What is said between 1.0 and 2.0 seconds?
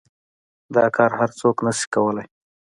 هر سوك نشي